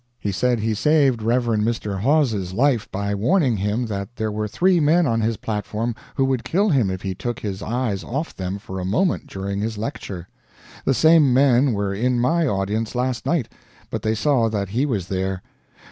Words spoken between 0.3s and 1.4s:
said he saved